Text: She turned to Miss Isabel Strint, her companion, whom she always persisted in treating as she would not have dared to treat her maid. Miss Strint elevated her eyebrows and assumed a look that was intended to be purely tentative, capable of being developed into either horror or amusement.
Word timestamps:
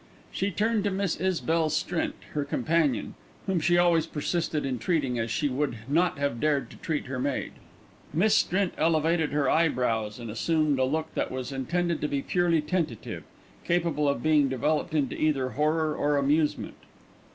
She 0.31 0.49
turned 0.49 0.83
to 0.85 0.89
Miss 0.89 1.15
Isabel 1.17 1.69
Strint, 1.69 2.15
her 2.31 2.43
companion, 2.43 3.13
whom 3.45 3.59
she 3.59 3.77
always 3.77 4.07
persisted 4.07 4.65
in 4.65 4.79
treating 4.79 5.19
as 5.19 5.29
she 5.29 5.47
would 5.47 5.75
not 5.87 6.17
have 6.17 6.39
dared 6.39 6.71
to 6.71 6.77
treat 6.77 7.05
her 7.05 7.19
maid. 7.19 7.51
Miss 8.11 8.33
Strint 8.35 8.71
elevated 8.79 9.31
her 9.31 9.47
eyebrows 9.47 10.17
and 10.17 10.31
assumed 10.31 10.79
a 10.79 10.85
look 10.85 11.13
that 11.13 11.29
was 11.29 11.51
intended 11.51 12.01
to 12.01 12.07
be 12.07 12.23
purely 12.23 12.61
tentative, 12.61 13.21
capable 13.63 14.09
of 14.09 14.23
being 14.23 14.49
developed 14.49 14.95
into 14.95 15.15
either 15.15 15.49
horror 15.49 15.95
or 15.95 16.17
amusement. 16.17 16.77